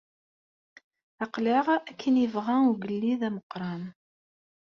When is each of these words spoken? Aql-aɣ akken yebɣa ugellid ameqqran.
Aql-aɣ 1.23 1.67
akken 1.89 2.15
yebɣa 2.19 2.55
ugellid 2.69 3.21
ameqqran. 3.27 3.83